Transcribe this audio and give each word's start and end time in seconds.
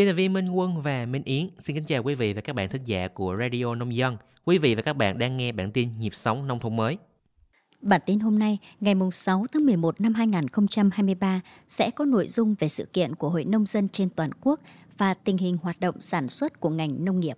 Biên 0.00 0.08
tập 0.08 0.12
viên 0.12 0.32
Minh 0.32 0.50
Quân 0.50 0.82
và 0.82 1.06
Minh 1.06 1.22
Yến 1.24 1.48
xin 1.58 1.76
kính 1.76 1.84
chào 1.84 2.02
quý 2.02 2.14
vị 2.14 2.32
và 2.32 2.40
các 2.40 2.52
bạn 2.52 2.68
thính 2.68 2.84
giả 2.84 3.08
của 3.08 3.36
Radio 3.40 3.74
Nông 3.74 3.94
Dân. 3.94 4.16
Quý 4.44 4.58
vị 4.58 4.74
và 4.74 4.82
các 4.82 4.92
bạn 4.92 5.18
đang 5.18 5.36
nghe 5.36 5.52
bản 5.52 5.72
tin 5.72 5.88
nhịp 5.98 6.14
sống 6.14 6.46
nông 6.46 6.60
thôn 6.60 6.76
mới. 6.76 6.98
Bản 7.80 8.00
tin 8.06 8.20
hôm 8.20 8.38
nay, 8.38 8.58
ngày 8.80 8.94
6 9.12 9.46
tháng 9.52 9.66
11 9.66 10.00
năm 10.00 10.14
2023 10.14 11.40
sẽ 11.68 11.90
có 11.90 12.04
nội 12.04 12.28
dung 12.28 12.54
về 12.58 12.68
sự 12.68 12.84
kiện 12.84 13.14
của 13.14 13.30
Hội 13.30 13.44
Nông 13.44 13.66
dân 13.66 13.88
trên 13.88 14.08
toàn 14.10 14.30
quốc 14.40 14.60
và 14.98 15.14
tình 15.14 15.38
hình 15.38 15.56
hoạt 15.62 15.80
động 15.80 16.00
sản 16.00 16.28
xuất 16.28 16.60
của 16.60 16.70
ngành 16.70 17.04
nông 17.04 17.20
nghiệp. 17.20 17.36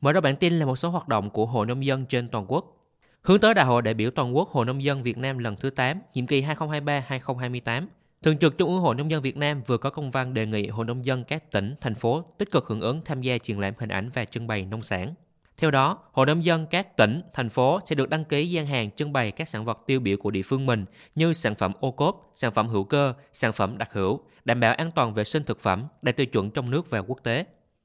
Mở 0.00 0.12
đầu 0.12 0.20
bản 0.20 0.36
tin 0.36 0.52
là 0.52 0.66
một 0.66 0.76
số 0.76 0.90
hoạt 0.90 1.08
động 1.08 1.30
của 1.30 1.46
Hội 1.46 1.66
Nông 1.66 1.84
dân 1.84 2.06
trên 2.06 2.28
toàn 2.28 2.44
quốc. 2.48 2.79
Hướng 3.22 3.40
tới 3.40 3.54
Đại 3.54 3.66
hội 3.66 3.82
đại 3.82 3.94
biểu 3.94 4.10
toàn 4.10 4.36
quốc 4.36 4.48
Hội 4.50 4.66
Nông 4.66 4.84
dân 4.84 5.02
Việt 5.02 5.18
Nam 5.18 5.38
lần 5.38 5.56
thứ 5.56 5.70
8, 5.70 6.00
nhiệm 6.14 6.26
kỳ 6.26 6.42
2023-2028, 6.42 7.86
Thường 8.22 8.38
trực 8.38 8.58
Trung 8.58 8.70
ương 8.70 8.80
Hội 8.80 8.94
Nông 8.94 9.10
dân 9.10 9.22
Việt 9.22 9.36
Nam 9.36 9.62
vừa 9.66 9.78
có 9.78 9.90
công 9.90 10.10
văn 10.10 10.34
đề 10.34 10.46
nghị 10.46 10.68
Hội 10.68 10.84
Nông 10.84 11.04
dân 11.04 11.24
các 11.24 11.50
tỉnh, 11.50 11.74
thành 11.80 11.94
phố 11.94 12.24
tích 12.38 12.50
cực 12.50 12.66
hưởng 12.66 12.80
ứng 12.80 13.00
tham 13.04 13.22
gia 13.22 13.38
triển 13.38 13.58
lãm 13.58 13.74
hình 13.78 13.88
ảnh 13.88 14.10
và 14.14 14.24
trưng 14.24 14.46
bày 14.46 14.64
nông 14.64 14.82
sản. 14.82 15.14
Theo 15.56 15.70
đó, 15.70 15.98
Hội 16.12 16.26
Nông 16.26 16.44
dân 16.44 16.66
các 16.66 16.96
tỉnh, 16.96 17.22
thành 17.34 17.48
phố 17.48 17.80
sẽ 17.84 17.94
được 17.94 18.08
đăng 18.08 18.24
ký 18.24 18.50
gian 18.50 18.66
hàng 18.66 18.90
trưng 18.90 19.12
bày 19.12 19.30
các 19.30 19.48
sản 19.48 19.64
vật 19.64 19.78
tiêu 19.86 20.00
biểu 20.00 20.16
của 20.16 20.30
địa 20.30 20.42
phương 20.42 20.66
mình 20.66 20.84
như 21.14 21.32
sản 21.32 21.54
phẩm 21.54 21.72
ô 21.80 21.90
cốp, 21.90 22.30
sản 22.34 22.52
phẩm 22.52 22.68
hữu 22.68 22.84
cơ, 22.84 23.14
sản 23.32 23.52
phẩm 23.52 23.78
đặc 23.78 23.90
hữu, 23.92 24.20
đảm 24.44 24.60
bảo 24.60 24.74
an 24.74 24.90
toàn 24.90 25.14
vệ 25.14 25.24
sinh 25.24 25.44
thực 25.44 25.60
phẩm, 25.60 25.84
đạt 26.02 26.16
tiêu 26.16 26.26
chuẩn 26.26 26.50
trong 26.50 26.70
nước 26.70 26.90
và 26.90 26.98
quốc 26.98 27.18
tế. 27.22 27.44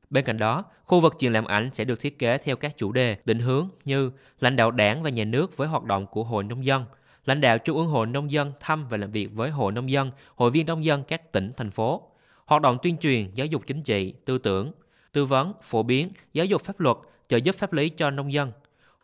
Bên 0.09 0.25
cạnh 0.25 0.37
đó, 0.37 0.63
khu 0.85 0.99
vực 0.99 1.15
triển 1.19 1.33
lãm 1.33 1.45
ảnh 1.45 1.69
sẽ 1.73 1.85
được 1.85 1.99
thiết 1.99 2.19
kế 2.19 2.37
theo 2.37 2.55
các 2.55 2.77
chủ 2.77 2.91
đề, 2.91 3.17
định 3.25 3.39
hướng 3.39 3.69
như 3.85 4.11
lãnh 4.39 4.55
đạo 4.55 4.71
đảng 4.71 5.03
và 5.03 5.09
nhà 5.09 5.23
nước 5.23 5.57
với 5.57 5.67
hoạt 5.67 5.83
động 5.83 6.05
của 6.07 6.23
Hội 6.23 6.43
Nông 6.43 6.65
dân, 6.65 6.85
lãnh 7.25 7.41
đạo 7.41 7.57
Trung 7.57 7.77
ương 7.77 7.87
Hội 7.87 8.07
Nông 8.07 8.31
dân 8.31 8.51
thăm 8.59 8.87
và 8.87 8.97
làm 8.97 9.11
việc 9.11 9.29
với 9.33 9.49
Hội 9.49 9.71
Nông 9.71 9.91
dân, 9.91 10.11
hội 10.35 10.51
viên 10.51 10.65
nông 10.65 10.85
dân 10.85 11.03
các 11.03 11.31
tỉnh, 11.31 11.51
thành 11.57 11.71
phố, 11.71 12.01
hoạt 12.45 12.61
động 12.61 12.77
tuyên 12.81 12.97
truyền, 12.97 13.31
giáo 13.33 13.47
dục 13.47 13.63
chính 13.67 13.83
trị, 13.83 14.13
tư 14.25 14.37
tưởng, 14.37 14.71
tư 15.11 15.25
vấn, 15.25 15.53
phổ 15.63 15.83
biến, 15.83 16.09
giáo 16.33 16.45
dục 16.45 16.61
pháp 16.61 16.79
luật, 16.79 16.97
trợ 17.29 17.37
giúp 17.37 17.55
pháp 17.55 17.73
lý 17.73 17.89
cho 17.89 18.11
nông 18.11 18.33
dân. 18.33 18.51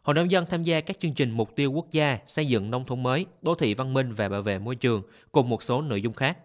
Hội 0.02 0.14
nông 0.14 0.31
dân 0.31 0.45
tham 0.50 0.64
gia 0.64 0.81
các 0.81 1.00
chương 1.00 1.14
trình 1.14 1.31
mục 1.31 1.56
tiêu 1.56 1.72
quốc 1.72 1.92
gia 1.92 2.20
xây 2.28 2.45
dựng 2.45 2.72
nông 2.72 2.86
thôn 2.86 3.03
mới, 3.03 3.25
đô 3.42 3.56
thị 3.56 3.73
văn 3.73 3.94
minh 3.94 4.14
và 4.14 4.30
bảo 4.30 4.42
vệ 4.42 4.59
môi 4.59 4.75
trường 4.75 5.03
cùng 5.31 5.50
một 5.50 5.64
số 5.64 5.81
nội 5.81 6.02
dung 6.02 6.14
khác. 6.14 6.38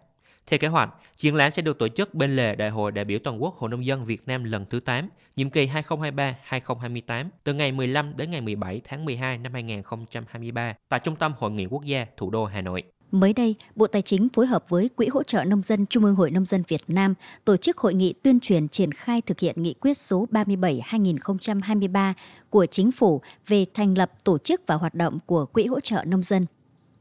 Theo 0.47 0.57
kế 0.57 0.67
hoạch, 0.67 0.89
triển 1.15 1.35
lãm 1.35 1.51
sẽ 1.51 1.61
được 1.61 1.79
tổ 1.79 1.87
chức 1.87 2.13
bên 2.13 2.35
lề 2.35 2.55
Đại 2.55 2.69
hội 2.69 2.91
đại 2.91 3.05
biểu 3.05 3.19
toàn 3.23 3.43
quốc 3.43 3.55
Hội 3.57 3.69
nông 3.69 3.85
dân 3.85 4.05
Việt 4.05 4.21
Nam 4.25 4.43
lần 4.43 4.65
thứ 4.69 4.79
8, 4.79 5.09
nhiệm 5.35 5.49
kỳ 5.49 5.67
2023-2028, 5.67 7.25
từ 7.43 7.53
ngày 7.53 7.71
15 7.71 8.17
đến 8.17 8.31
ngày 8.31 8.41
17 8.41 8.81
tháng 8.83 9.05
12 9.05 9.37
năm 9.37 9.53
2023 9.53 10.73
tại 10.89 10.99
Trung 10.99 11.15
tâm 11.15 11.33
Hội 11.37 11.51
nghị 11.51 11.65
Quốc 11.65 11.83
gia 11.85 12.05
thủ 12.17 12.29
đô 12.29 12.45
Hà 12.45 12.61
Nội. 12.61 12.83
Mới 13.11 13.33
đây, 13.33 13.55
Bộ 13.75 13.87
Tài 13.87 14.01
chính 14.01 14.29
phối 14.29 14.47
hợp 14.47 14.65
với 14.69 14.89
Quỹ 14.89 15.07
hỗ 15.07 15.23
trợ 15.23 15.43
nông 15.43 15.63
dân 15.63 15.85
Trung 15.85 16.03
ương 16.03 16.15
Hội 16.15 16.31
nông 16.31 16.45
dân 16.45 16.63
Việt 16.67 16.81
Nam 16.87 17.13
tổ 17.45 17.57
chức 17.57 17.77
hội 17.77 17.93
nghị 17.93 18.13
tuyên 18.13 18.39
truyền 18.39 18.67
triển 18.67 18.91
khai 18.91 19.21
thực 19.21 19.39
hiện 19.39 19.63
nghị 19.63 19.73
quyết 19.73 19.97
số 19.97 20.27
37/2023 20.31 22.13
của 22.49 22.65
Chính 22.65 22.91
phủ 22.91 23.21
về 23.47 23.65
thành 23.73 23.97
lập, 23.97 24.11
tổ 24.23 24.37
chức 24.37 24.61
và 24.67 24.75
hoạt 24.75 24.95
động 24.95 25.19
của 25.25 25.45
Quỹ 25.45 25.65
hỗ 25.65 25.79
trợ 25.79 26.03
nông 26.03 26.23
dân. 26.23 26.45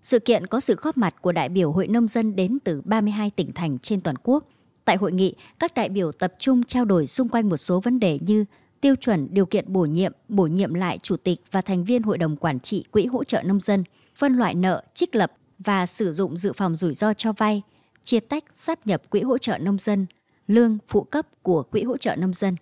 Sự 0.06 0.18
kiện 0.18 0.46
có 0.46 0.60
sự 0.60 0.74
góp 0.74 0.96
mặt 0.96 1.14
của 1.22 1.32
đại 1.32 1.48
biểu 1.48 1.72
Hội 1.72 1.86
nông 1.86 2.08
dân 2.08 2.36
đến 2.36 2.58
từ 2.64 2.82
32 2.84 3.30
tỉnh 3.30 3.52
thành 3.52 3.78
trên 3.78 4.00
toàn 4.00 4.16
quốc. 4.22 4.44
Tại 4.84 4.96
hội 4.96 5.12
nghị, 5.12 5.34
các 5.58 5.74
đại 5.74 5.88
biểu 5.88 6.12
tập 6.12 6.34
trung 6.38 6.62
trao 6.62 6.84
đổi 6.84 7.06
xung 7.06 7.28
quanh 7.28 7.48
một 7.48 7.56
số 7.56 7.80
vấn 7.80 8.00
đề 8.00 8.18
như 8.22 8.44
tiêu 8.80 8.94
chuẩn 8.96 9.28
điều 9.30 9.46
kiện 9.46 9.72
bổ 9.72 9.84
nhiệm, 9.84 10.12
bổ 10.28 10.46
nhiệm 10.46 10.74
lại 10.74 10.98
chủ 11.02 11.16
tịch 11.16 11.40
và 11.50 11.60
thành 11.60 11.84
viên 11.84 12.02
hội 12.02 12.18
đồng 12.18 12.36
quản 12.36 12.60
trị 12.60 12.84
quỹ 12.90 13.06
hỗ 13.06 13.24
trợ 13.24 13.42
nông 13.42 13.60
dân, 13.60 13.84
phân 14.14 14.36
loại 14.36 14.54
nợ, 14.54 14.82
trích 14.94 15.14
lập 15.14 15.32
và 15.58 15.86
sử 15.86 16.12
dụng 16.12 16.36
dự 16.36 16.52
phòng 16.52 16.76
rủi 16.76 16.94
ro 16.94 17.14
cho 17.14 17.32
vay, 17.32 17.62
chia 18.02 18.20
tách 18.20 18.44
sáp 18.54 18.86
nhập 18.86 19.10
quỹ 19.10 19.20
hỗ 19.20 19.38
trợ 19.38 19.58
nông 19.58 19.78
dân, 19.78 20.06
lương 20.46 20.78
phụ 20.88 21.02
cấp 21.02 21.26
của 21.42 21.62
quỹ 21.62 21.82
hỗ 21.82 21.96
trợ 21.96 22.16
nông 22.16 22.32
dân. 22.32 22.56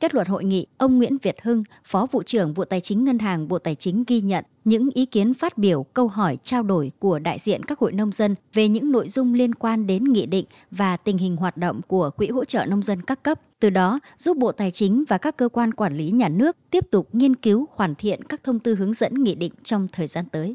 Kết 0.00 0.14
luận 0.14 0.26
hội 0.26 0.44
nghị, 0.44 0.66
ông 0.78 0.98
Nguyễn 0.98 1.16
Việt 1.22 1.36
Hưng, 1.42 1.64
Phó 1.84 2.06
vụ 2.10 2.22
trưởng 2.22 2.54
Vụ 2.54 2.64
Tài 2.64 2.80
chính 2.80 3.04
Ngân 3.04 3.18
hàng 3.18 3.48
Bộ 3.48 3.58
Tài 3.58 3.74
chính 3.74 4.04
ghi 4.06 4.20
nhận 4.20 4.44
những 4.64 4.90
ý 4.94 5.06
kiến 5.06 5.34
phát 5.34 5.58
biểu, 5.58 5.82
câu 5.82 6.08
hỏi, 6.08 6.38
trao 6.42 6.62
đổi 6.62 6.92
của 6.98 7.18
đại 7.18 7.38
diện 7.38 7.62
các 7.62 7.78
hội 7.78 7.92
nông 7.92 8.12
dân 8.12 8.34
về 8.52 8.68
những 8.68 8.92
nội 8.92 9.08
dung 9.08 9.34
liên 9.34 9.54
quan 9.54 9.86
đến 9.86 10.04
nghị 10.04 10.26
định 10.26 10.44
và 10.70 10.96
tình 10.96 11.18
hình 11.18 11.36
hoạt 11.36 11.56
động 11.56 11.80
của 11.88 12.10
Quỹ 12.10 12.28
hỗ 12.28 12.44
trợ 12.44 12.66
nông 12.66 12.82
dân 12.82 13.02
các 13.02 13.22
cấp. 13.22 13.40
Từ 13.60 13.70
đó, 13.70 14.00
giúp 14.16 14.36
Bộ 14.36 14.52
Tài 14.52 14.70
chính 14.70 15.04
và 15.08 15.18
các 15.18 15.36
cơ 15.36 15.48
quan 15.48 15.74
quản 15.74 15.96
lý 15.96 16.10
nhà 16.10 16.28
nước 16.28 16.56
tiếp 16.70 16.84
tục 16.90 17.08
nghiên 17.12 17.36
cứu 17.36 17.66
hoàn 17.72 17.94
thiện 17.94 18.24
các 18.24 18.44
thông 18.44 18.58
tư 18.58 18.74
hướng 18.74 18.92
dẫn 18.92 19.14
nghị 19.14 19.34
định 19.34 19.52
trong 19.62 19.86
thời 19.92 20.06
gian 20.06 20.24
tới. 20.32 20.54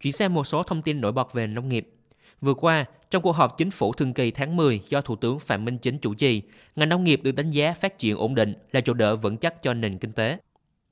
Chuyển 0.00 0.12
sang 0.12 0.34
một 0.34 0.44
số 0.44 0.62
thông 0.62 0.82
tin 0.82 1.00
nổi 1.00 1.12
bật 1.12 1.32
về 1.32 1.46
nông 1.46 1.68
nghiệp. 1.68 1.88
Vừa 2.42 2.54
qua, 2.54 2.84
trong 3.10 3.22
cuộc 3.22 3.32
họp 3.32 3.58
chính 3.58 3.70
phủ 3.70 3.92
thường 3.92 4.14
kỳ 4.14 4.30
tháng 4.30 4.56
10 4.56 4.80
do 4.88 5.00
Thủ 5.00 5.16
tướng 5.16 5.38
Phạm 5.38 5.64
Minh 5.64 5.78
Chính 5.78 5.98
chủ 5.98 6.14
trì, 6.14 6.42
ngành 6.76 6.88
nông 6.88 7.04
nghiệp 7.04 7.20
được 7.22 7.32
đánh 7.32 7.50
giá 7.50 7.74
phát 7.74 7.98
triển 7.98 8.16
ổn 8.16 8.34
định 8.34 8.54
là 8.72 8.80
chỗ 8.80 8.92
đỡ 8.92 9.16
vững 9.16 9.36
chắc 9.36 9.62
cho 9.62 9.74
nền 9.74 9.98
kinh 9.98 10.12
tế. 10.12 10.38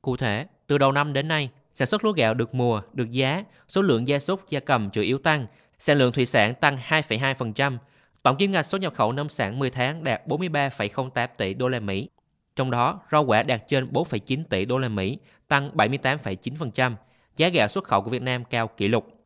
Cụ 0.03 0.17
thể, 0.17 0.47
từ 0.67 0.79
đầu 0.79 0.93
năm 0.93 1.13
đến 1.13 1.29
nay, 1.29 1.51
sản 1.75 1.89
xuất 1.89 2.05
lúa 2.05 2.13
gạo 2.13 2.35
được 2.35 2.55
mùa, 2.55 2.83
được 2.93 3.11
giá, 3.11 3.45
số 3.69 3.83
lượng 3.83 4.09
gia 4.09 4.19
súc, 4.19 4.51
gia 4.51 4.61
cầm 4.61 4.91
chủ 4.91 5.01
yếu 5.01 5.19
tăng, 5.19 5.47
sản 5.79 5.99
lượng 5.99 6.13
thủy 6.13 6.27
sản 6.27 6.55
tăng 6.55 6.79
2,2%, 6.89 7.77
tổng 8.23 8.37
kim 8.37 8.53
ngạch 8.53 8.67
xuất 8.67 8.81
nhập 8.81 8.95
khẩu 8.97 9.13
nông 9.13 9.29
sản 9.29 9.59
10 9.59 9.71
tháng 9.71 10.05
đạt 10.05 10.27
43,08 10.27 11.29
tỷ 11.37 11.55
đô 11.55 11.69
la 11.69 11.81
Mỹ. 11.81 12.09
Trong 12.57 12.71
đó, 12.71 13.01
rau 13.13 13.25
quả 13.25 13.43
đạt 13.43 13.63
trên 13.69 13.89
4,9 13.93 14.45
tỷ 14.51 14.65
đô 14.65 14.79
la 14.79 14.89
Mỹ, 14.89 15.19
tăng 15.49 15.71
78,9%, 15.75 16.93
giá 17.37 17.49
gạo 17.49 17.69
xuất 17.69 17.85
khẩu 17.85 18.03
của 18.03 18.11
Việt 18.11 18.23
Nam 18.23 18.45
cao 18.45 18.69
kỷ 18.69 18.89
lục. 18.89 19.20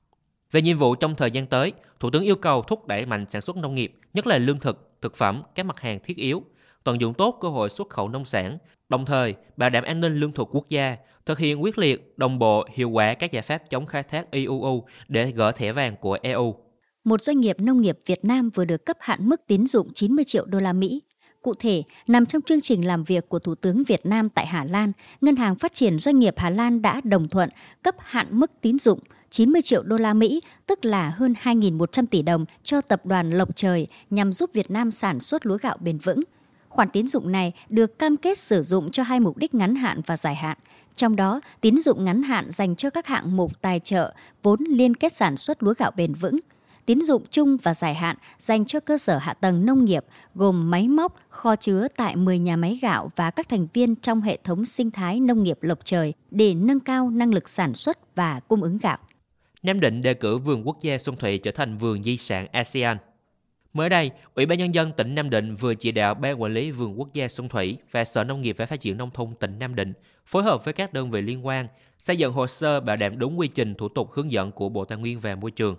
Về 0.53 0.63
nhiệm 0.63 0.79
vụ 0.79 0.95
trong 0.95 1.15
thời 1.15 1.31
gian 1.31 1.47
tới, 1.47 1.73
Thủ 2.05 2.11
tướng 2.11 2.23
yêu 2.23 2.37
cầu 2.37 2.63
thúc 2.63 2.87
đẩy 2.87 3.07
mạnh 3.07 3.25
sản 3.29 3.43
xuất 3.43 3.57
nông 3.57 3.75
nghiệp, 3.75 3.95
nhất 4.15 4.27
là 4.27 4.39
lương 4.39 4.59
thực, 4.59 4.91
thực 5.03 5.17
phẩm, 5.17 5.43
các 5.55 5.67
mặt 5.67 5.81
hàng 5.81 5.99
thiết 6.05 6.17
yếu, 6.17 6.43
tận 6.85 7.01
dụng 7.01 7.15
tốt 7.15 7.39
cơ 7.41 7.49
hội 7.49 7.71
xuất 7.71 7.89
khẩu 7.91 8.09
nông 8.09 8.25
sản, 8.25 8.59
đồng 8.89 9.07
thời 9.07 9.35
bảo 9.57 9.71
đảm 9.71 9.85
an 9.85 10.01
ninh 10.01 10.17
lương 10.17 10.33
thực 10.33 10.49
quốc 10.55 10.69
gia, 10.69 10.97
thực 11.27 11.39
hiện 11.39 11.63
quyết 11.63 11.79
liệt, 11.79 12.15
đồng 12.17 12.39
bộ, 12.39 12.67
hiệu 12.75 12.91
quả 12.91 13.15
các 13.15 13.33
giải 13.33 13.43
pháp 13.43 13.63
chống 13.71 13.87
khai 13.87 14.03
thác 14.03 14.31
IUU 14.31 14.85
để 15.09 15.31
gỡ 15.31 15.53
thẻ 15.53 15.73
vàng 15.73 15.97
của 16.01 16.19
EU. 16.23 16.55
Một 17.05 17.21
doanh 17.21 17.41
nghiệp 17.41 17.57
nông 17.61 17.81
nghiệp 17.81 17.99
Việt 18.07 18.25
Nam 18.25 18.51
vừa 18.51 18.65
được 18.65 18.87
cấp 18.87 18.97
hạn 19.01 19.29
mức 19.29 19.41
tín 19.47 19.67
dụng 19.67 19.93
90 19.95 20.25
triệu 20.25 20.45
đô 20.45 20.61
la 20.61 20.73
Mỹ. 20.73 21.01
Cụ 21.43 21.55
thể, 21.55 21.83
nằm 22.07 22.27
trong 22.27 22.43
chương 22.43 22.61
trình 22.61 22.87
làm 22.87 23.05
việc 23.05 23.29
của 23.29 23.39
Thủ 23.39 23.55
tướng 23.55 23.85
Việt 23.85 24.07
Nam 24.07 24.29
tại 24.29 24.47
Hà 24.47 24.65
Lan, 24.65 24.93
Ngân 25.21 25.37
hàng 25.37 25.57
Phát 25.57 25.75
triển 25.75 25.99
Doanh 25.99 26.19
nghiệp 26.19 26.35
Hà 26.37 26.51
Lan 26.51 26.83
đã 26.83 27.01
đồng 27.05 27.29
thuận 27.29 27.51
cấp 27.83 27.95
hạn 27.99 28.27
mức 28.31 28.51
tín 28.61 28.79
dụng 28.79 28.99
90 29.35 29.63
triệu 29.63 29.83
đô 29.83 29.97
la 29.97 30.15
Mỹ, 30.15 30.41
tức 30.67 30.85
là 30.85 31.11
hơn 31.11 31.35
2.100 31.43 32.07
tỷ 32.07 32.23
đồng 32.23 32.45
cho 32.63 32.81
tập 32.81 33.07
đoàn 33.07 33.31
Lộc 33.31 33.57
Trời 33.57 33.87
nhằm 34.11 34.33
giúp 34.33 34.51
Việt 34.53 34.71
Nam 34.71 34.91
sản 34.91 35.21
xuất 35.21 35.47
lúa 35.47 35.59
gạo 35.63 35.77
bền 35.81 35.99
vững. 35.99 36.21
Khoản 36.69 36.89
tín 36.89 37.09
dụng 37.09 37.33
này 37.33 37.53
được 37.71 37.99
cam 37.99 38.17
kết 38.17 38.39
sử 38.39 38.63
dụng 38.63 38.91
cho 38.91 39.03
hai 39.03 39.21
mục 39.21 39.37
đích 39.37 39.55
ngắn 39.55 39.75
hạn 39.75 40.01
và 40.07 40.17
dài 40.17 40.35
hạn. 40.35 40.57
Trong 40.97 41.17
đó, 41.17 41.41
tín 41.61 41.81
dụng 41.81 42.05
ngắn 42.05 42.23
hạn 42.23 42.51
dành 42.51 42.77
cho 42.77 42.91
các 42.91 43.07
hạng 43.07 43.37
mục 43.37 43.61
tài 43.61 43.81
trợ 43.81 44.15
vốn 44.43 44.61
liên 44.69 44.95
kết 44.95 45.13
sản 45.13 45.37
xuất 45.37 45.63
lúa 45.63 45.75
gạo 45.79 45.91
bền 45.97 46.15
vững. 46.15 46.39
Tín 46.87 47.01
dụng 47.01 47.23
chung 47.31 47.57
và 47.63 47.75
dài 47.75 47.95
hạn 47.95 48.17
dành 48.39 48.65
cho 48.65 48.81
cơ 48.81 48.99
sở 48.99 49.19
hạ 49.19 49.33
tầng 49.33 49.67
nông 49.67 49.85
nghiệp 49.85 50.05
gồm 50.35 50.71
máy 50.71 50.89
móc, 50.89 51.17
kho 51.29 51.57
chứa 51.57 51.87
tại 51.97 52.17
10 52.17 52.39
nhà 52.39 52.57
máy 52.57 52.79
gạo 52.83 53.11
và 53.17 53.31
các 53.31 53.49
thành 53.49 53.67
viên 53.73 53.95
trong 53.95 54.21
hệ 54.21 54.39
thống 54.45 54.65
sinh 54.65 54.91
thái 54.91 55.21
nông 55.21 55.43
nghiệp 55.43 55.59
lộc 55.61 55.79
trời 55.85 56.15
để 56.31 56.55
nâng 56.55 56.81
cao 56.81 57.11
năng 57.11 57.35
lực 57.35 57.49
sản 57.49 57.75
xuất 57.75 58.15
và 58.15 58.41
cung 58.41 58.63
ứng 58.63 58.79
gạo. 58.79 58.99
Nam 59.65 59.81
Định 59.81 60.03
đề 60.03 60.15
cử 60.15 60.39
vườn 60.39 60.67
quốc 60.67 60.79
gia 60.83 60.99
Xuân 60.99 61.17
Thủy 61.17 61.39
trở 61.39 61.51
thành 61.51 61.79
vườn 61.79 62.03
di 62.03 62.17
sản 62.17 62.47
ASEAN. 62.53 62.97
Mới 63.73 63.89
đây, 63.89 64.11
Ủy 64.35 64.47
ban 64.47 64.59
Nhân 64.59 64.75
dân 64.75 64.93
tỉnh 64.93 65.15
Nam 65.15 65.31
Định 65.31 65.55
vừa 65.55 65.75
chỉ 65.75 65.93
đạo 65.93 66.15
Ban 66.15 66.43
Quản 66.43 66.55
lý 66.55 66.71
Vườn 66.71 66.99
Quốc 66.99 67.13
gia 67.13 67.29
Xuân 67.29 67.49
Thủy 67.49 67.77
và 67.91 68.05
Sở 68.05 68.25
Nông 68.25 68.41
nghiệp 68.41 68.57
và 68.59 68.67
Phát 68.67 68.81
triển 68.81 68.97
Nông 68.97 69.11
thôn 69.11 69.35
tỉnh 69.41 69.59
Nam 69.59 69.75
Định 69.75 69.93
phối 70.27 70.43
hợp 70.43 70.65
với 70.65 70.75
các 70.75 70.93
đơn 70.93 71.11
vị 71.11 71.23
liên 71.23 71.47
quan 71.47 71.69
xây 71.99 72.17
dựng 72.17 72.33
hồ 72.33 72.47
sơ 72.47 72.81
bảo 72.81 72.97
đảm 72.97 73.19
đúng 73.19 73.39
quy 73.39 73.49
trình 73.49 73.75
thủ 73.75 73.89
tục 73.89 74.11
hướng 74.13 74.33
dẫn 74.33 74.53
của 74.53 74.69
Bộ 74.69 74.85
Tài 74.85 74.99
nguyên 74.99 75.21
và 75.21 75.35
Môi 75.35 75.51
trường. 75.51 75.77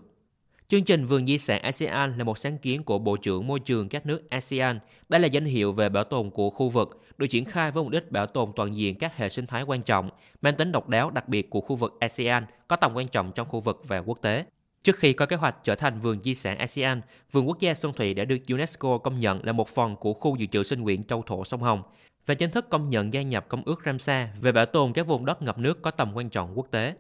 Chương 0.70 0.84
trình 0.84 1.06
Vườn 1.06 1.28
Di 1.28 1.38
sản 1.38 1.62
ASEAN 1.62 2.18
là 2.18 2.24
một 2.24 2.38
sáng 2.38 2.58
kiến 2.58 2.84
của 2.84 3.00
Bộ 3.00 3.18
trưởng 3.18 3.48
Môi 3.48 3.60
trường 3.60 3.90
các 3.90 4.06
nước 4.06 4.30
ASEAN. 4.30 4.80
Đây 5.10 5.22
là 5.22 5.28
danh 5.28 5.46
hiệu 5.46 5.74
về 5.74 5.90
bảo 5.90 6.04
tồn 6.04 6.30
của 6.30 6.50
khu 6.50 6.70
vực, 6.70 7.02
được 7.18 7.28
triển 7.28 7.46
khai 7.46 7.72
với 7.72 7.84
mục 7.84 7.92
đích 7.92 8.12
bảo 8.12 8.28
tồn 8.28 8.52
toàn 8.56 8.78
diện 8.78 8.96
các 8.96 9.18
hệ 9.18 9.30
sinh 9.30 9.46
thái 9.46 9.64
quan 9.64 9.82
trọng, 9.82 10.10
mang 10.42 10.56
tính 10.56 10.72
độc 10.72 10.90
đáo 10.90 11.10
đặc 11.10 11.30
biệt 11.30 11.50
của 11.50 11.62
khu 11.62 11.76
vực 11.76 11.98
ASEAN, 12.00 12.46
có 12.68 12.76
tầm 12.76 12.94
quan 12.94 13.08
trọng 13.08 13.32
trong 13.32 13.48
khu 13.48 13.60
vực 13.60 13.82
và 13.88 13.98
quốc 13.98 14.22
tế. 14.22 14.46
Trước 14.84 14.98
khi 15.00 15.14
có 15.14 15.26
kế 15.26 15.36
hoạch 15.36 15.56
trở 15.64 15.76
thành 15.76 16.00
vườn 16.00 16.22
di 16.24 16.36
sản 16.36 16.58
ASEAN, 16.58 17.02
vườn 17.32 17.48
quốc 17.48 17.60
gia 17.60 17.74
Xuân 17.74 17.94
Thủy 17.94 18.14
đã 18.14 18.26
được 18.26 18.40
UNESCO 18.50 18.98
công 18.98 19.20
nhận 19.20 19.46
là 19.46 19.52
một 19.52 19.70
phần 19.70 19.96
của 19.96 20.14
khu 20.14 20.36
dự 20.36 20.46
trữ 20.46 20.64
sinh 20.64 20.84
quyển 20.84 21.04
châu 21.04 21.24
thổ 21.26 21.44
sông 21.44 21.62
Hồng 21.62 21.84
và 22.26 22.34
chính 22.34 22.52
thức 22.52 22.70
công 22.70 22.90
nhận 22.90 23.14
gia 23.14 23.22
nhập 23.22 23.46
Công 23.48 23.64
ước 23.66 23.82
Ramsar 23.86 24.28
về 24.42 24.52
bảo 24.52 24.66
tồn 24.66 24.94
các 24.94 25.08
vùng 25.08 25.26
đất 25.26 25.42
ngập 25.42 25.58
nước 25.58 25.82
có 25.82 25.92
tầm 25.92 26.12
quan 26.14 26.30
trọng 26.30 26.58
quốc 26.58 26.68
tế. 26.72 26.94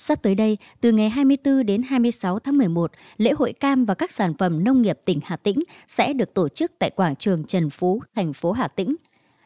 Sắp 0.00 0.22
tới 0.22 0.34
đây, 0.34 0.58
từ 0.80 0.92
ngày 0.92 1.10
24 1.10 1.66
đến 1.66 1.82
26 1.82 2.38
tháng 2.38 2.58
11, 2.58 2.90
lễ 3.16 3.32
hội 3.32 3.52
cam 3.52 3.84
và 3.84 3.94
các 3.94 4.12
sản 4.12 4.34
phẩm 4.38 4.64
nông 4.64 4.82
nghiệp 4.82 4.98
tỉnh 5.04 5.20
Hà 5.24 5.36
Tĩnh 5.36 5.58
sẽ 5.86 6.12
được 6.12 6.34
tổ 6.34 6.48
chức 6.48 6.72
tại 6.78 6.90
quảng 6.90 7.16
trường 7.16 7.44
Trần 7.44 7.70
Phú, 7.70 8.02
thành 8.14 8.32
phố 8.32 8.52
Hà 8.52 8.68
Tĩnh. 8.68 8.96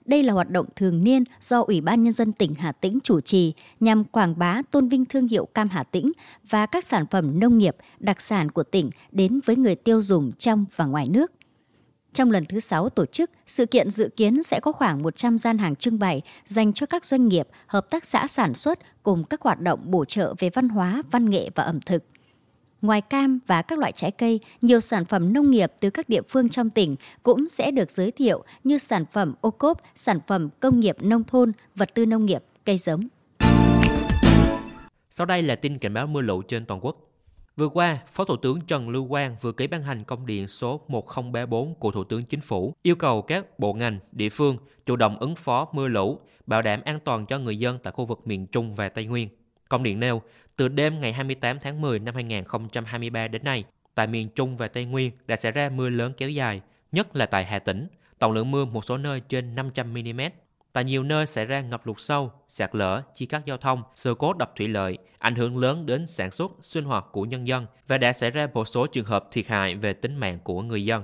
Đây 0.05 0.23
là 0.23 0.33
hoạt 0.33 0.51
động 0.51 0.67
thường 0.77 1.05
niên 1.05 1.25
do 1.41 1.61
Ủy 1.61 1.81
ban 1.81 2.03
Nhân 2.03 2.13
dân 2.13 2.33
tỉnh 2.33 2.55
Hà 2.55 2.73
Tĩnh 2.73 2.99
chủ 3.05 3.21
trì 3.21 3.53
nhằm 3.81 4.05
quảng 4.05 4.39
bá 4.39 4.63
tôn 4.71 4.89
vinh 4.89 5.05
thương 5.05 5.29
hiệu 5.29 5.47
cam 5.47 5.69
Hà 5.69 5.83
Tĩnh 5.83 6.13
và 6.49 6.67
các 6.67 6.85
sản 6.85 7.07
phẩm 7.11 7.41
nông 7.41 7.59
nghiệp, 7.59 7.77
đặc 7.99 8.21
sản 8.21 8.51
của 8.51 8.63
tỉnh 8.63 8.91
đến 9.13 9.41
với 9.45 9.57
người 9.57 9.75
tiêu 9.75 10.03
dùng 10.03 10.33
trong 10.33 10.65
và 10.77 10.85
ngoài 10.85 11.07
nước. 11.11 11.33
Trong 12.15 12.31
lần 12.31 12.45
thứ 12.47 12.61
6 12.61 12.89
tổ 12.89 13.07
chức, 13.07 13.31
sự 13.47 13.67
kiện 13.67 13.91
dự 13.91 14.09
kiến 14.17 14.43
sẽ 14.43 14.61
có 14.61 14.73
khoảng 14.73 15.03
100 15.03 15.39
gian 15.39 15.59
hàng 15.59 15.77
trưng 15.77 15.99
bày 15.99 16.23
dành 16.45 16.73
cho 16.73 16.87
các 16.87 17.05
doanh 17.05 17.29
nghiệp, 17.29 17.49
hợp 17.67 17.91
tác 17.91 18.05
xã 18.05 18.27
sản 18.27 18.55
xuất 18.55 18.79
cùng 19.03 19.25
các 19.25 19.43
hoạt 19.43 19.61
động 19.61 19.81
bổ 19.85 20.05
trợ 20.05 20.35
về 20.39 20.51
văn 20.51 20.69
hóa, 20.69 21.03
văn 21.11 21.31
nghệ 21.31 21.51
và 21.55 21.63
ẩm 21.63 21.81
thực. 21.81 22.05
Ngoài 22.83 23.01
cam 23.01 23.39
và 23.47 23.63
các 23.63 23.79
loại 23.79 23.93
trái 23.93 24.11
cây, 24.11 24.41
nhiều 24.63 24.81
sản 24.81 25.05
phẩm 25.05 25.33
nông 25.33 25.51
nghiệp 25.51 25.73
từ 25.81 25.91
các 25.91 26.09
địa 26.09 26.23
phương 26.29 26.49
trong 26.49 26.71
tỉnh 26.71 26.97
cũng 27.23 27.49
sẽ 27.49 27.71
được 27.71 27.91
giới 27.91 28.11
thiệu 28.11 28.45
như 28.65 28.79
sản 28.79 29.05
phẩm 29.13 29.35
ô 29.41 29.51
cốp, 29.51 29.81
sản 29.95 30.19
phẩm 30.27 30.49
công 30.61 30.81
nghiệp 30.81 30.97
nông 31.01 31.25
thôn, 31.25 31.53
vật 31.75 31.95
tư 31.95 32.07
nông 32.07 32.27
nghiệp, 32.27 32.43
cây 32.65 32.79
giống. 32.79 33.09
Sau 35.11 35.27
đây 35.27 35.43
là 35.43 35.55
tin 35.55 35.79
cảnh 35.79 35.95
báo 35.95 36.07
mưa 36.07 36.21
lũ 36.21 36.43
trên 36.43 36.67
toàn 36.67 36.81
quốc. 36.85 37.14
Vừa 37.57 37.69
qua, 37.69 37.99
Phó 38.13 38.25
Thủ 38.25 38.37
tướng 38.37 38.61
Trần 38.61 38.89
Lưu 38.89 39.09
Quang 39.09 39.37
vừa 39.41 39.53
ký 39.53 39.67
ban 39.67 39.83
hành 39.83 40.05
công 40.05 40.27
điện 40.27 40.49
số 40.49 40.81
1034 40.89 41.75
của 41.75 41.91
Thủ 41.91 42.05
tướng 42.05 42.23
Chính 42.23 42.41
phủ 42.41 42.75
yêu 42.83 42.97
cầu 42.97 43.23
các 43.23 43.59
bộ 43.59 43.73
ngành, 43.73 43.99
địa 44.13 44.29
phương 44.29 44.57
chủ 44.87 44.97
động 44.97 45.19
ứng 45.19 45.35
phó 45.35 45.69
mưa 45.73 45.89
lũ, 45.89 46.19
bảo 46.47 46.63
đảm 46.63 46.81
an 46.85 46.99
toàn 47.05 47.27
cho 47.27 47.39
người 47.39 47.59
dân 47.59 47.79
tại 47.83 47.93
khu 47.93 48.05
vực 48.07 48.27
miền 48.27 48.47
Trung 48.47 48.75
và 48.75 48.89
Tây 48.89 49.05
Nguyên. 49.05 49.29
Công 49.69 49.83
điện 49.83 50.01
nêu, 50.01 50.23
từ 50.57 50.69
đêm 50.69 51.01
ngày 51.01 51.13
28 51.13 51.59
tháng 51.63 51.81
10 51.81 51.99
năm 51.99 52.15
2023 52.15 53.29
đến 53.29 53.45
nay, 53.45 53.65
tại 53.95 54.07
miền 54.07 54.29
Trung 54.29 54.57
và 54.57 54.69
Tây 54.69 54.85
Nguyên 54.85 55.13
đã 55.27 55.37
xảy 55.37 55.53
ra 55.53 55.69
mưa 55.69 55.89
lớn 55.89 56.13
kéo 56.17 56.31
dài, 56.31 56.61
nhất 56.93 57.17
là 57.17 57.27
tại 57.27 57.45
Hà 57.45 57.59
Tĩnh, 57.59 57.89
tổng 58.19 58.33
lượng 58.33 58.51
mưa 58.51 58.65
một 58.65 58.85
số 58.85 58.97
nơi 58.97 59.21
trên 59.21 59.55
500 59.55 59.95
mm. 59.95 60.21
Tại 60.75 60.85
nhiều 60.85 61.03
nơi 61.03 61.27
xảy 61.27 61.45
ra 61.45 61.61
ngập 61.61 61.87
lụt 61.87 61.97
sâu, 62.01 62.33
sạt 62.49 62.75
lở, 62.75 63.03
chia 63.15 63.27
cắt 63.27 63.43
giao 63.47 63.57
thông, 63.57 63.83
sự 63.95 64.15
cố 64.19 64.33
đập 64.33 64.53
thủy 64.57 64.69
lợi, 64.69 64.99
ảnh 65.19 65.35
hưởng 65.35 65.59
lớn 65.59 65.87
đến 65.87 66.07
sản 66.07 66.31
xuất, 66.31 66.53
sinh 66.63 66.85
hoạt 66.85 67.07
của 67.13 67.23
nhân 67.23 67.47
dân 67.47 67.67
và 67.87 67.99
đã 67.99 68.13
xảy 68.13 68.31
ra 68.31 68.49
một 68.55 68.65
số 68.65 68.87
trường 68.87 69.05
hợp 69.05 69.29
thiệt 69.33 69.47
hại 69.47 69.75
về 69.75 69.93
tính 69.93 70.17
mạng 70.17 70.39
của 70.45 70.63
người 70.63 70.85
dân. 70.85 71.03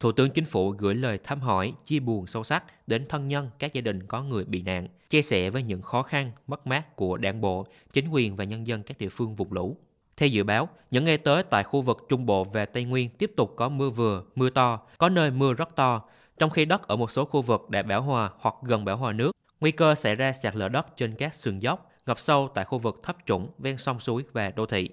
Thủ 0.00 0.12
tướng 0.12 0.30
Chính 0.30 0.44
phủ 0.44 0.70
gửi 0.70 0.94
lời 0.94 1.18
thăm 1.24 1.40
hỏi, 1.40 1.72
chia 1.84 1.98
buồn 1.98 2.26
sâu 2.26 2.44
sắc 2.44 2.64
đến 2.86 3.06
thân 3.08 3.28
nhân 3.28 3.50
các 3.58 3.72
gia 3.72 3.80
đình 3.80 4.06
có 4.06 4.22
người 4.22 4.44
bị 4.44 4.62
nạn, 4.62 4.88
chia 5.10 5.22
sẻ 5.22 5.50
với 5.50 5.62
những 5.62 5.82
khó 5.82 6.02
khăn, 6.02 6.32
mất 6.46 6.66
mát 6.66 6.96
của 6.96 7.16
đảng 7.16 7.40
bộ, 7.40 7.66
chính 7.92 8.08
quyền 8.08 8.36
và 8.36 8.44
nhân 8.44 8.66
dân 8.66 8.82
các 8.82 8.98
địa 8.98 9.08
phương 9.08 9.36
vùng 9.36 9.52
lũ. 9.52 9.76
Theo 10.16 10.28
dự 10.28 10.44
báo, 10.44 10.68
những 10.90 11.04
ngày 11.04 11.18
tới 11.18 11.42
tại 11.42 11.62
khu 11.62 11.82
vực 11.82 12.06
Trung 12.08 12.26
Bộ 12.26 12.44
và 12.44 12.64
Tây 12.64 12.84
Nguyên 12.84 13.10
tiếp 13.10 13.32
tục 13.36 13.54
có 13.56 13.68
mưa 13.68 13.90
vừa, 13.90 14.24
mưa 14.34 14.50
to, 14.50 14.80
có 14.98 15.08
nơi 15.08 15.30
mưa 15.30 15.54
rất 15.54 15.76
to, 15.76 16.02
trong 16.40 16.50
khi 16.50 16.64
đất 16.64 16.88
ở 16.88 16.96
một 16.96 17.10
số 17.10 17.24
khu 17.24 17.42
vực 17.42 17.70
đã 17.70 17.82
bão 17.82 18.02
hòa 18.02 18.30
hoặc 18.38 18.54
gần 18.62 18.84
bão 18.84 18.96
hòa 18.96 19.12
nước. 19.12 19.36
Nguy 19.60 19.70
cơ 19.70 19.94
xảy 19.94 20.14
ra 20.14 20.32
sạt 20.32 20.56
lở 20.56 20.68
đất 20.68 20.96
trên 20.96 21.14
các 21.14 21.34
sườn 21.34 21.58
dốc, 21.58 21.90
ngập 22.06 22.20
sâu 22.20 22.48
tại 22.54 22.64
khu 22.64 22.78
vực 22.78 23.00
thấp 23.02 23.16
trũng, 23.26 23.48
ven 23.58 23.78
sông 23.78 24.00
suối 24.00 24.24
và 24.32 24.50
đô 24.50 24.66
thị. 24.66 24.88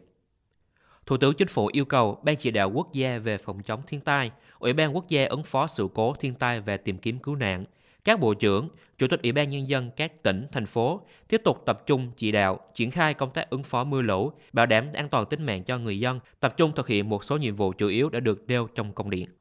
Thủ 1.05 1.17
tướng 1.17 1.33
Chính 1.33 1.47
phủ 1.47 1.69
yêu 1.73 1.85
cầu 1.85 2.19
Ban 2.23 2.35
chỉ 2.35 2.51
đạo 2.51 2.71
quốc 2.71 2.93
gia 2.93 3.17
về 3.17 3.37
phòng 3.37 3.63
chống 3.63 3.81
thiên 3.87 4.01
tai, 4.01 4.31
Ủy 4.59 4.73
ban 4.73 4.95
quốc 4.95 5.07
gia 5.07 5.25
ứng 5.25 5.43
phó 5.43 5.67
sự 5.67 5.87
cố 5.93 6.13
thiên 6.13 6.33
tai 6.33 6.61
và 6.61 6.77
tìm 6.77 6.97
kiếm 6.97 7.19
cứu 7.19 7.35
nạn, 7.35 7.65
các 8.03 8.19
bộ 8.19 8.33
trưởng, 8.33 8.69
chủ 8.97 9.07
tịch 9.07 9.21
Ủy 9.23 9.31
ban 9.31 9.49
nhân 9.49 9.69
dân 9.69 9.91
các 9.95 10.23
tỉnh, 10.23 10.47
thành 10.51 10.65
phố 10.65 11.01
tiếp 11.27 11.41
tục 11.43 11.63
tập 11.65 11.83
trung 11.85 12.11
chỉ 12.17 12.31
đạo, 12.31 12.59
triển 12.75 12.91
khai 12.91 13.13
công 13.13 13.31
tác 13.31 13.49
ứng 13.49 13.63
phó 13.63 13.83
mưa 13.83 14.01
lũ, 14.01 14.31
bảo 14.53 14.65
đảm 14.65 14.85
an 14.93 15.09
toàn 15.09 15.25
tính 15.25 15.45
mạng 15.45 15.63
cho 15.63 15.77
người 15.77 15.99
dân, 15.99 16.19
tập 16.39 16.53
trung 16.57 16.71
thực 16.75 16.87
hiện 16.87 17.09
một 17.09 17.23
số 17.23 17.37
nhiệm 17.37 17.55
vụ 17.55 17.73
chủ 17.73 17.87
yếu 17.87 18.09
đã 18.09 18.19
được 18.19 18.43
nêu 18.47 18.67
trong 18.75 18.93
công 18.93 19.09
điện. 19.09 19.36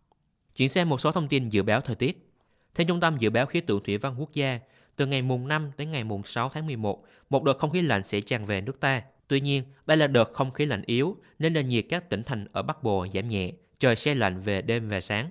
Chuyển 0.56 0.68
sang 0.68 0.88
một 0.88 1.00
số 1.00 1.12
thông 1.12 1.28
tin 1.28 1.48
dự 1.48 1.62
báo 1.62 1.80
thời 1.80 1.96
tiết. 1.96 2.32
Theo 2.74 2.86
Trung 2.86 3.00
tâm 3.00 3.18
Dự 3.18 3.30
báo 3.30 3.46
Khí 3.46 3.60
tượng 3.60 3.82
Thủy 3.84 3.98
văn 3.98 4.14
Quốc 4.18 4.32
gia, 4.32 4.58
từ 4.96 5.06
ngày 5.06 5.22
mùng 5.22 5.48
5 5.48 5.70
đến 5.78 5.90
ngày 5.90 6.04
mùng 6.04 6.22
6 6.24 6.48
tháng 6.48 6.66
11, 6.66 7.04
một 7.30 7.44
đợt 7.44 7.58
không 7.58 7.70
khí 7.70 7.82
lạnh 7.82 8.04
sẽ 8.04 8.20
tràn 8.20 8.46
về 8.46 8.60
nước 8.60 8.80
ta. 8.80 9.02
Tuy 9.28 9.40
nhiên, 9.40 9.62
đây 9.86 9.96
là 9.96 10.06
đợt 10.06 10.32
không 10.32 10.50
khí 10.50 10.66
lạnh 10.66 10.82
yếu 10.86 11.16
nên 11.38 11.52
nền 11.52 11.68
nhiệt 11.68 11.84
các 11.88 12.10
tỉnh 12.10 12.22
thành 12.22 12.46
ở 12.52 12.62
Bắc 12.62 12.82
Bộ 12.82 13.06
giảm 13.14 13.28
nhẹ, 13.28 13.52
trời 13.78 13.96
se 13.96 14.14
lạnh 14.14 14.40
về 14.40 14.62
đêm 14.62 14.88
và 14.88 15.00
sáng. 15.00 15.30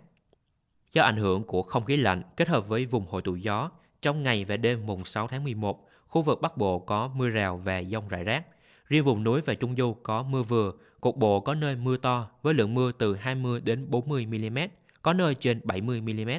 Do 0.93 1.03
ảnh 1.03 1.17
hưởng 1.17 1.43
của 1.43 1.63
không 1.63 1.85
khí 1.85 1.97
lạnh 1.97 2.21
kết 2.37 2.47
hợp 2.47 2.67
với 2.67 2.85
vùng 2.85 3.05
hội 3.05 3.21
tụ 3.21 3.35
gió, 3.35 3.71
trong 4.01 4.23
ngày 4.23 4.45
và 4.45 4.57
đêm 4.57 4.85
mùng 4.85 5.05
6 5.05 5.27
tháng 5.27 5.43
11, 5.43 5.87
khu 6.07 6.21
vực 6.21 6.41
Bắc 6.41 6.57
Bộ 6.57 6.79
có 6.79 7.09
mưa 7.15 7.29
rào 7.29 7.57
và 7.57 7.83
dông 7.83 8.07
rải 8.07 8.23
rác. 8.23 8.45
Riêng 8.87 9.05
vùng 9.05 9.23
núi 9.23 9.41
và 9.41 9.53
Trung 9.53 9.75
Du 9.75 9.95
có 10.03 10.23
mưa 10.23 10.43
vừa, 10.43 10.71
cục 11.01 11.17
bộ 11.17 11.39
có 11.39 11.53
nơi 11.53 11.75
mưa 11.75 11.97
to 11.97 12.29
với 12.41 12.53
lượng 12.53 12.73
mưa 12.73 12.91
từ 12.91 13.15
20 13.15 13.61
đến 13.61 13.85
40 13.89 14.25
mm, 14.25 14.57
có 15.05 15.13
nơi 15.13 15.35
trên 15.35 15.61
70 15.63 16.01
mm. 16.01 16.29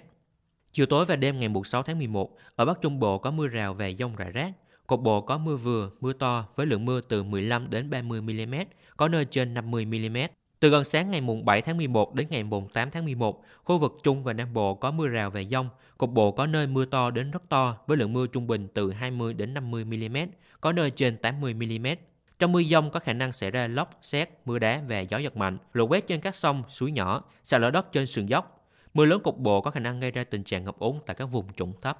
Chiều 0.72 0.86
tối 0.86 1.04
và 1.04 1.16
đêm 1.16 1.38
ngày 1.38 1.50
6 1.64 1.82
tháng 1.82 1.98
11, 1.98 2.36
ở 2.56 2.64
Bắc 2.64 2.80
Trung 2.82 3.00
Bộ 3.00 3.18
có 3.18 3.30
mưa 3.30 3.46
rào 3.46 3.74
và 3.74 3.90
dông 3.98 4.16
rải 4.16 4.30
rác. 4.30 4.52
Cục 4.86 5.00
bộ 5.00 5.20
có 5.20 5.38
mưa 5.38 5.56
vừa, 5.56 5.90
mưa 6.00 6.12
to 6.12 6.44
với 6.56 6.66
lượng 6.66 6.84
mưa 6.84 7.00
từ 7.00 7.22
15 7.22 7.70
đến 7.70 7.90
30 7.90 8.20
mm, 8.20 8.54
có 8.96 9.08
nơi 9.08 9.24
trên 9.24 9.54
50 9.54 9.84
mm. 9.84 10.16
Từ 10.60 10.68
gần 10.68 10.84
sáng 10.84 11.10
ngày 11.10 11.20
mùng 11.20 11.44
7 11.44 11.62
tháng 11.62 11.76
11 11.76 12.14
đến 12.14 12.26
ngày 12.30 12.42
mùng 12.42 12.68
8 12.68 12.90
tháng 12.90 13.04
11, 13.04 13.44
khu 13.64 13.78
vực 13.78 13.98
Trung 14.02 14.24
và 14.24 14.32
Nam 14.32 14.54
Bộ 14.54 14.74
có 14.74 14.90
mưa 14.90 15.06
rào 15.06 15.30
và 15.30 15.42
dông, 15.50 15.68
cục 15.98 16.10
bộ 16.10 16.32
có 16.32 16.46
nơi 16.46 16.66
mưa 16.66 16.84
to 16.84 17.10
đến 17.10 17.30
rất 17.30 17.42
to 17.48 17.76
với 17.86 17.96
lượng 17.96 18.12
mưa 18.12 18.26
trung 18.26 18.46
bình 18.46 18.68
từ 18.74 18.92
20 18.92 19.34
đến 19.34 19.54
50 19.54 19.84
mm, 19.84 20.16
có 20.60 20.72
nơi 20.72 20.90
trên 20.90 21.16
80 21.16 21.54
mm. 21.54 21.86
Trong 22.38 22.52
mưa 22.52 22.62
dông 22.62 22.90
có 22.90 23.00
khả 23.00 23.12
năng 23.12 23.32
xảy 23.32 23.50
ra 23.50 23.68
lốc, 23.68 23.98
xét, 24.02 24.30
mưa 24.44 24.58
đá 24.58 24.82
và 24.88 25.00
gió 25.00 25.18
giật 25.18 25.36
mạnh, 25.36 25.58
lũ 25.72 25.86
quét 25.86 26.06
trên 26.06 26.20
các 26.20 26.36
sông, 26.36 26.62
suối 26.68 26.92
nhỏ, 26.92 27.24
sạt 27.44 27.60
lở 27.60 27.70
đất 27.70 27.92
trên 27.92 28.06
sườn 28.06 28.26
dốc. 28.26 28.55
Mưa 28.96 29.04
lớn 29.04 29.20
cục 29.24 29.38
bộ 29.38 29.60
có 29.60 29.70
khả 29.70 29.80
năng 29.80 30.00
gây 30.00 30.10
ra 30.10 30.24
tình 30.24 30.44
trạng 30.44 30.64
ngập 30.64 30.78
úng 30.78 31.00
tại 31.06 31.16
các 31.16 31.24
vùng 31.24 31.52
trũng 31.52 31.72
thấp. 31.82 31.98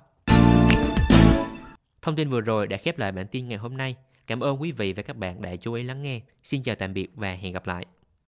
Thông 2.03 2.17
tin 2.17 2.31
vừa 2.31 2.41
rồi 2.41 2.67
đã 2.67 2.77
khép 2.77 2.99
lại 2.99 3.13
bản 3.13 3.27
tin 3.27 3.49
ngày 3.49 3.59
hôm 3.59 3.77
nay. 3.77 3.97
Cảm 4.27 4.41
ơn 4.41 4.61
quý 4.61 4.73
vị 4.73 4.93
và 4.93 5.03
các 5.03 5.17
bạn 5.17 5.43
đã 5.43 5.57
chú 5.57 5.73
ý 5.73 5.83
lắng 5.83 6.03
nghe. 6.03 6.21
Xin 6.43 6.63
chào 6.63 6.75
tạm 6.75 6.95
biệt 6.95 7.09
và 7.15 7.33
hẹn 7.33 7.53
gặp 7.53 7.67
lại. 7.67 7.87